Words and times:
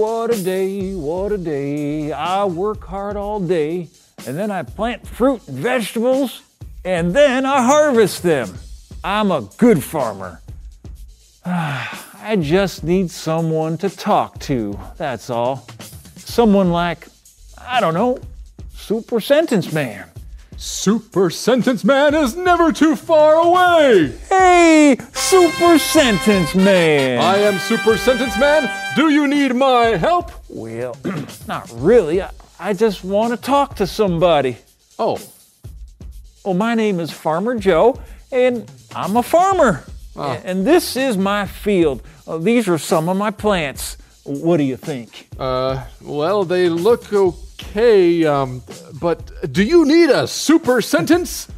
what 0.00 0.34
a 0.34 0.42
day, 0.42 0.94
what 0.94 1.30
a 1.30 1.36
day. 1.36 2.10
I 2.10 2.46
work 2.46 2.86
hard 2.86 3.18
all 3.18 3.38
day, 3.38 3.90
and 4.26 4.34
then 4.38 4.50
I 4.50 4.62
plant 4.62 5.06
fruit 5.06 5.46
and 5.46 5.58
vegetables, 5.58 6.40
and 6.86 7.14
then 7.14 7.44
I 7.44 7.62
harvest 7.62 8.22
them. 8.22 8.48
I'm 9.04 9.30
a 9.30 9.42
good 9.58 9.84
farmer. 9.84 10.40
I 11.44 12.38
just 12.40 12.82
need 12.82 13.10
someone 13.10 13.76
to 13.78 13.90
talk 13.90 14.38
to, 14.40 14.80
that's 14.96 15.28
all. 15.28 15.68
Someone 16.16 16.70
like, 16.70 17.06
I 17.58 17.80
don't 17.80 17.92
know, 17.92 18.20
Super 18.72 19.20
Sentence 19.20 19.70
Man. 19.70 20.08
Super 20.62 21.30
Sentence 21.30 21.84
Man 21.84 22.14
is 22.14 22.36
never 22.36 22.70
too 22.70 22.94
far 22.94 23.32
away! 23.36 24.12
Hey, 24.28 24.94
Super 25.14 25.78
Sentence 25.78 26.54
Man! 26.54 27.18
I 27.18 27.38
am 27.38 27.58
Super 27.58 27.96
Sentence 27.96 28.38
Man. 28.38 28.70
Do 28.94 29.08
you 29.08 29.26
need 29.26 29.54
my 29.54 29.96
help? 29.96 30.30
Well, 30.50 30.98
not 31.48 31.70
really. 31.76 32.20
I, 32.20 32.30
I 32.58 32.74
just 32.74 33.02
want 33.02 33.32
to 33.32 33.38
talk 33.40 33.76
to 33.76 33.86
somebody. 33.86 34.58
Oh, 34.98 35.18
Well, 36.44 36.52
my 36.52 36.74
name 36.74 37.00
is 37.00 37.10
Farmer 37.10 37.58
Joe, 37.58 37.98
and 38.30 38.70
I'm 38.94 39.16
a 39.16 39.22
farmer. 39.22 39.82
Ah. 40.14 40.38
And 40.44 40.66
this 40.66 40.94
is 40.94 41.16
my 41.16 41.46
field. 41.46 42.02
Uh, 42.28 42.36
these 42.36 42.68
are 42.68 42.76
some 42.76 43.08
of 43.08 43.16
my 43.16 43.30
plants. 43.30 43.96
What 44.24 44.58
do 44.58 44.64
you 44.64 44.76
think? 44.76 45.26
uh, 45.38 45.86
well, 46.02 46.44
they 46.44 46.68
look 46.68 47.10
okay, 47.14 48.26
um, 48.26 48.62
but 49.00 49.52
do 49.52 49.62
you 49.64 49.84
need 49.86 50.10
a 50.10 50.26
super 50.26 50.80
sentence? 50.80 51.48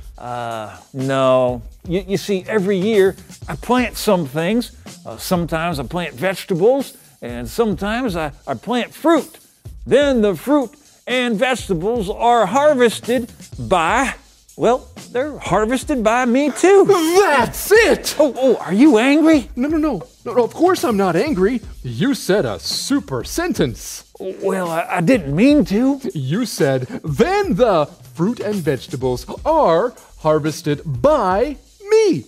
No. 0.93 1.63
You, 1.87 2.05
you 2.07 2.17
see, 2.17 2.45
every 2.47 2.77
year 2.79 3.17
I 3.49 3.57
plant 3.57 3.97
some 3.97 4.27
things. 4.27 4.77
Uh, 5.05 5.17
sometimes 5.17 5.81
I 5.81 5.83
plant 5.83 6.15
vegetables, 6.15 6.97
and 7.21 7.49
sometimes 7.49 8.15
I, 8.15 8.31
I 8.47 8.55
plant 8.55 8.95
fruit. 8.95 9.39
Then 9.85 10.23
the 10.23 10.37
fruit 10.37 10.71
and 11.09 11.37
vegetables 11.37 12.09
are 12.09 12.47
harvested 12.47 13.33
by, 13.59 14.15
well, 14.57 14.89
they're 15.11 15.39
harvested 15.39 16.05
by 16.05 16.25
me 16.25 16.51
too. 16.51 16.85
That's 16.87 17.73
it! 17.73 18.17
Oh, 18.19 18.35
oh, 18.37 18.57
are 18.57 18.75
you 18.75 18.99
angry? 18.99 19.49
No, 19.57 19.69
no, 19.69 19.79
no. 19.79 20.03
No, 20.25 20.35
no, 20.35 20.45
of 20.45 20.55
course 20.55 20.85
I'm 20.85 20.97
not 20.97 21.17
angry. 21.17 21.61
You 21.83 22.15
said 22.15 22.45
a 22.45 22.59
super 22.59 23.25
sentence. 23.25 24.05
Well, 24.21 24.71
I, 24.71 24.87
I 24.89 25.01
didn't 25.01 25.35
mean 25.35 25.65
to. 25.67 26.01
You 26.15 26.47
said, 26.47 26.83
then 27.03 27.55
the 27.55 27.87
fruit 28.15 28.41
and 28.41 28.55
vegetables 28.55 29.27
are 29.45 29.95
harvested 30.19 30.83
by 30.85 31.57
me. 31.89 32.25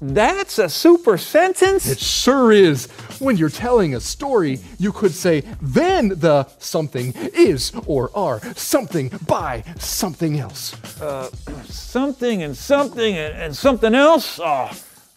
That's 0.00 0.58
a 0.58 0.68
super 0.68 1.16
sentence. 1.16 1.88
It 1.88 1.98
sure 2.00 2.52
is. 2.52 2.88
When 3.18 3.36
you're 3.36 3.48
telling 3.50 3.94
a 3.94 4.00
story, 4.00 4.60
you 4.78 4.92
could 4.92 5.12
say, 5.12 5.42
then 5.62 6.08
the 6.08 6.46
something 6.58 7.12
is 7.14 7.72
or 7.86 8.10
are 8.14 8.40
something 8.54 9.10
by 9.26 9.64
something 9.78 10.38
else. 10.38 10.74
Uh, 11.00 11.30
something 11.64 12.42
and 12.42 12.56
something 12.56 13.16
and, 13.16 13.34
and 13.34 13.56
something 13.56 13.94
else. 13.94 14.38
Oh, 14.42 14.70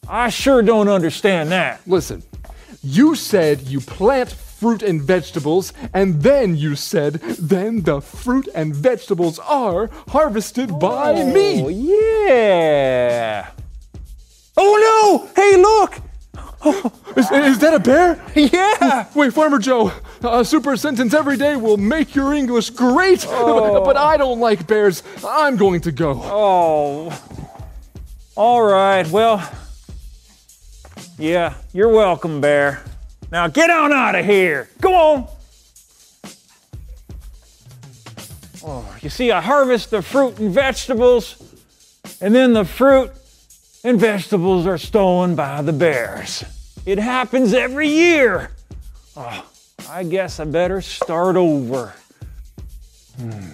I 0.07 0.29
sure 0.29 0.61
don't 0.61 0.87
understand 0.87 1.51
that. 1.51 1.81
Listen, 1.85 2.23
you 2.81 3.15
said 3.15 3.61
you 3.61 3.79
plant 3.81 4.31
fruit 4.59 4.83
and 4.83 5.01
vegetables, 5.01 5.71
and 5.93 6.21
then 6.21 6.55
you 6.55 6.75
said, 6.75 7.13
then 7.39 7.81
the 7.83 8.01
fruit 8.01 8.47
and 8.53 8.75
vegetables 8.75 9.39
are 9.39 9.89
harvested 10.09 10.77
by 10.79 11.23
me. 11.23 11.61
Oh, 11.61 11.67
me. 11.67 12.27
yeah. 12.27 12.88
Is, 17.15 17.29
is 17.31 17.59
that 17.59 17.73
a 17.73 17.79
bear? 17.79 18.21
Yeah! 18.35 19.07
Wait, 19.15 19.33
Farmer 19.33 19.59
Joe, 19.59 19.91
a 20.23 20.43
super 20.45 20.77
sentence 20.77 21.13
every 21.13 21.37
day 21.37 21.55
will 21.55 21.77
make 21.77 22.15
your 22.15 22.33
English 22.33 22.69
great, 22.71 23.25
Oh. 23.27 23.83
but 23.83 23.97
I 23.97 24.17
don't 24.17 24.39
like 24.39 24.67
bears. 24.67 25.03
I'm 25.27 25.57
going 25.57 25.81
to 25.81 25.91
go. 25.91 26.19
Oh. 26.23 27.23
All 28.35 28.61
right, 28.61 29.05
well, 29.09 29.41
yeah, 31.17 31.55
you're 31.73 31.89
welcome, 31.89 32.39
Bear. 32.41 32.81
Now 33.31 33.47
get 33.47 33.69
on 33.69 33.91
out 33.91 34.15
of 34.15 34.25
here. 34.25 34.69
Go 34.79 34.93
on. 34.95 35.27
Oh, 38.65 38.95
you 39.01 39.09
see, 39.09 39.31
I 39.31 39.41
harvest 39.41 39.89
the 39.89 40.01
fruit 40.01 40.39
and 40.39 40.53
vegetables, 40.53 41.35
and 42.21 42.33
then 42.35 42.53
the 42.53 42.65
fruit 42.65 43.11
and 43.83 43.99
vegetables 43.99 44.65
are 44.67 44.77
stolen 44.77 45.35
by 45.35 45.61
the 45.61 45.73
bears. 45.73 46.43
It 46.89 46.97
happens 46.97 47.53
every 47.53 47.87
year. 47.87 48.49
Oh, 49.15 49.45
I 49.91 50.03
guess 50.03 50.39
I 50.39 50.45
better 50.45 50.81
start 50.81 51.35
over. 51.35 51.93
Hmm. 53.19 53.51